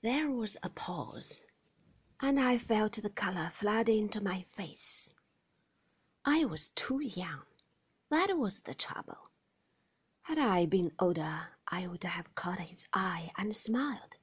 [0.00, 1.40] There was a pause,
[2.20, 5.12] and I felt the color flood into my face.
[6.24, 7.42] I was too young.
[8.08, 9.32] That was the trouble.
[10.22, 14.14] Had I been older, I would have caught his eye and smiled,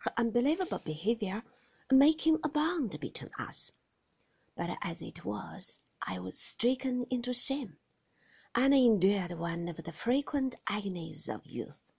[0.00, 1.42] her unbelievable behavior
[1.90, 3.70] making a bond between us.
[4.54, 7.78] But as it was, I was stricken into shame,
[8.54, 11.93] and endured one of the frequent agonies of youth.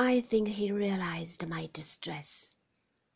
[0.00, 2.54] I think he realized my distress,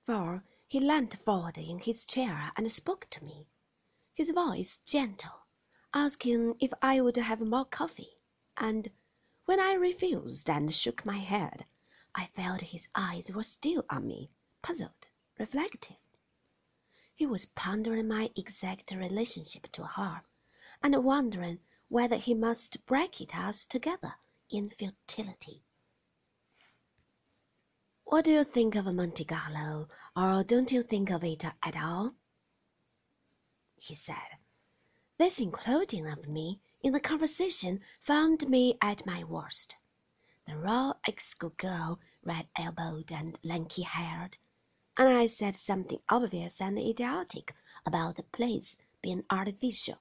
[0.05, 3.47] for he leant forward in his chair and spoke to me,
[4.15, 5.47] his voice gentle,
[5.95, 8.19] asking if I would have more coffee,
[8.57, 8.91] and
[9.45, 11.67] when I refused and shook my head,
[12.17, 15.07] I felt his eyes were still on me, puzzled,
[15.39, 15.99] reflective.
[17.15, 20.25] He was pondering my exact relationship to her,
[20.83, 24.17] and wondering whether he must bracket us together
[24.51, 25.63] in futility.
[28.13, 32.15] What do you think of Monte Carlo, or don't you think of it at all?
[33.77, 34.37] He said.
[35.17, 39.77] This including of me in the conversation found me at my worst.
[40.47, 44.37] The raw ex-school girl, red-elbowed and lanky-haired,
[44.99, 47.55] and I said something obvious and idiotic
[47.87, 49.97] about the place being artificial.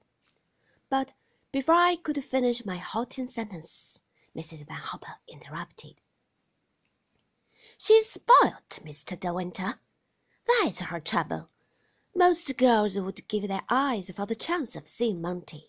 [0.90, 1.14] But
[1.50, 4.02] before I could finish my halting sentence,
[4.36, 4.66] Mrs.
[4.66, 5.94] Van Hopper interrupted.
[7.84, 9.18] She's spoilt, Mr.
[9.18, 9.80] De Winter.
[10.46, 11.50] That's her trouble.
[12.14, 15.68] Most girls would give their eyes for the chance of seeing Monte.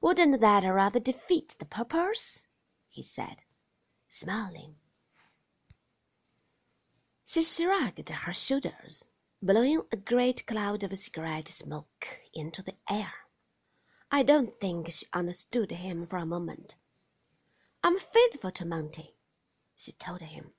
[0.00, 2.46] Wouldn't that rather defeat the purpose?
[2.88, 3.42] he said,
[4.08, 4.76] smiling.
[7.26, 9.04] She shrugged her shoulders,
[9.42, 13.12] blowing a great cloud of cigarette smoke into the air.
[14.10, 16.74] I don't think she understood him for a moment.
[17.84, 19.14] I'm faithful to Monte,
[19.76, 20.54] she told him.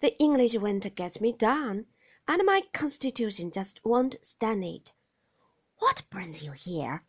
[0.00, 1.84] The English winter gets me down,
[2.26, 4.92] and my constitution just won't stand it.
[5.78, 7.04] What brings you here?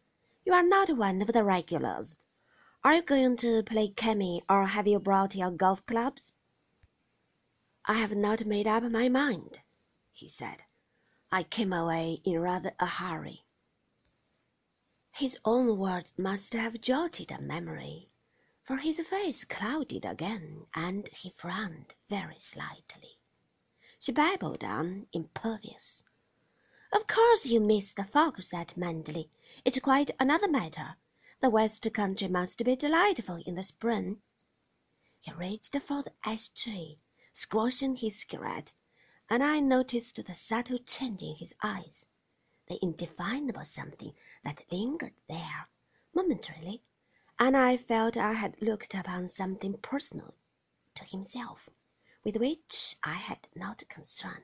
[0.46, 2.18] You are not one of the regulars.
[2.84, 6.34] Are you going to play chemmy, or have you brought your golf clubs?
[7.86, 9.62] I have not made up my mind,
[10.12, 10.64] he said.
[11.32, 13.46] I came away in rather a hurry.
[15.12, 18.11] His own words must have jolted a memory
[18.64, 23.18] for his face clouded again, and he frowned very slightly.
[24.00, 26.04] She babbled on, impervious.
[26.94, 29.30] Of course you miss the fox at Manderley.
[29.66, 30.96] It's quite another matter.
[31.40, 34.22] The West Country must be delightful in the spring.
[35.22, 37.00] He reached for the ash-tray,
[37.34, 38.72] squashing his cigarette,
[39.30, 42.06] and I noticed the subtle change in his eyes,
[42.68, 44.14] the indefinable something
[44.44, 45.70] that lingered there,
[46.14, 46.84] momentarily,
[47.44, 50.36] and I felt I had looked upon something personal
[50.94, 51.68] to himself,
[52.24, 54.44] with which I had not concern.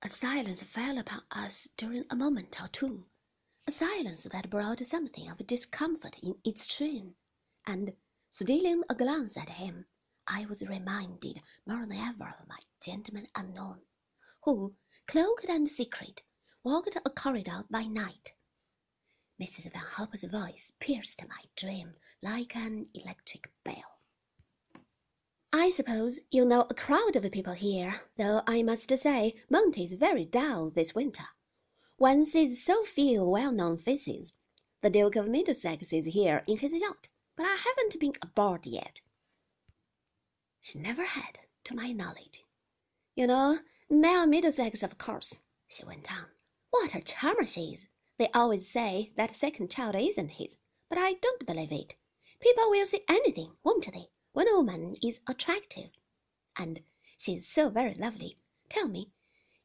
[0.00, 3.04] A silence fell upon us during a moment or two,
[3.66, 7.14] a silence that brought something of discomfort in its train,
[7.66, 7.92] and,
[8.30, 9.84] stealing a glance at him,
[10.26, 13.82] I was reminded more than ever of my gentleman unknown,
[14.44, 14.74] who,
[15.06, 16.22] cloaked and secret,
[16.64, 18.32] walked a corridor by night
[19.40, 19.70] Mrs.
[19.72, 24.00] Van Hopper's voice pierced my dream like an electric bell.
[25.52, 29.92] I suppose you know a crowd of people here, though I must say Monte is
[29.92, 31.26] very dull this winter.
[31.98, 34.32] One sees so few well-known faces.
[34.82, 39.02] The Duke of Middlesex is here in his yacht, but I haven't been aboard yet.
[40.60, 42.44] She never had, to my knowledge.
[43.14, 46.26] You know, Nell Middlesex, of course, she went on.
[46.70, 47.86] What a charmer she is!
[48.18, 50.56] They always say that second child isn't his,
[50.88, 51.94] but I don't believe it.
[52.40, 55.90] People will say anything, won't they, when a woman is attractive?
[56.56, 56.82] And
[57.16, 58.36] she's so very lovely.
[58.68, 59.12] Tell me,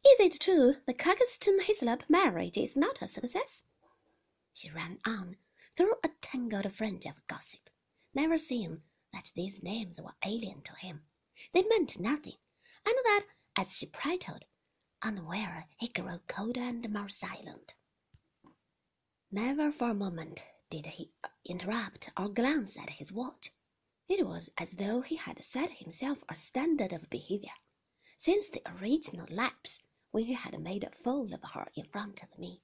[0.06, 3.64] is it true the Caxton-Hyslop marriage is not a success?
[4.54, 5.38] She ran on
[5.76, 7.72] through a tangled fringe of gossip,
[8.14, 11.02] never seeing that these names were alien to him.
[11.54, 12.38] They meant nothing,
[12.86, 13.26] and that,
[13.56, 14.46] as she prattled,
[15.02, 17.74] unaware he grew colder and more silent.
[19.36, 23.52] Never for a moment did he uh, interrupt or glance at his watch.
[24.08, 27.56] It was as though he had set himself a standard of behavior
[28.16, 29.82] since the original lapse
[30.12, 32.62] when he had made a fool of her in front of me,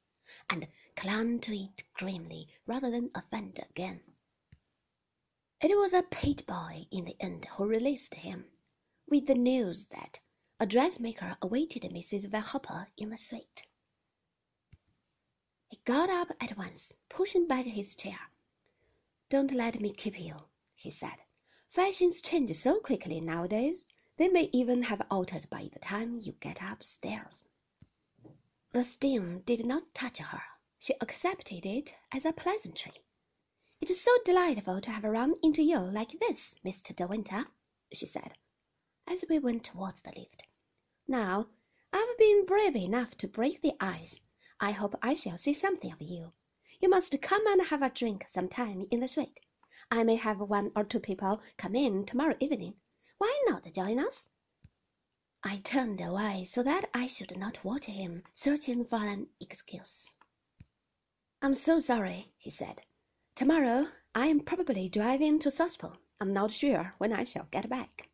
[0.47, 4.03] and clung to it grimly rather than offend again.
[5.61, 8.45] It was a pit boy in the end who released him,
[9.07, 10.19] with the news that
[10.59, 12.29] a dressmaker awaited Mrs.
[12.29, 13.65] Van Hopper in the suite.
[15.69, 18.19] He got up at once, pushing back his chair.
[19.29, 20.35] "Don't let me keep you,"
[20.73, 21.17] he said.
[21.69, 23.85] "Fashions change so quickly nowadays.
[24.17, 27.43] They may even have altered by the time you get upstairs.
[28.71, 30.41] The sting did not touch her.
[30.79, 33.03] She accepted it as a pleasantry.
[33.79, 36.95] It's so delightful to have run into you like this, Mr.
[36.95, 37.45] De Winter,
[37.93, 38.39] she said,
[39.05, 40.45] as we went towards the lift.
[41.07, 41.49] Now,
[41.93, 44.19] I've been brave enough to break the ice.
[44.61, 46.33] I hope I shall see something of you.
[46.81, 49.39] You must come and have a drink some time in the suite.
[49.89, 52.75] I may have one or two people come in tomorrow evening.
[53.17, 54.27] Why not join us?
[55.43, 60.13] I turned away so that I should not watch him, searching for an excuse.
[61.41, 62.81] I'm so sorry, he said.
[63.35, 65.97] Tomorrow I am probably driving to Sospel.
[66.19, 68.09] I'm not sure when I shall get back.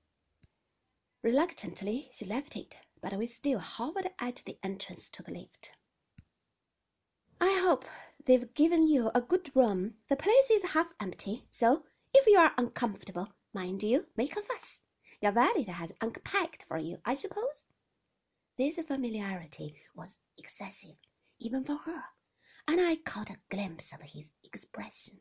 [1.23, 5.73] Reluctantly, she left it, but we still hovered at the entrance to the lift.
[7.41, 7.85] I hope
[8.25, 9.95] they've given you a good room.
[10.07, 11.83] The place is half empty, so
[12.13, 14.81] if you are uncomfortable, mind you make a fuss.
[15.21, 17.65] Your valet has unpacked for you, I suppose?
[18.57, 20.95] This familiarity was excessive,
[21.39, 22.03] even for her,
[22.67, 25.19] and I caught a glimpse of his expression.